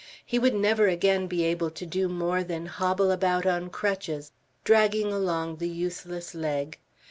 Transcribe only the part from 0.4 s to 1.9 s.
never again be able to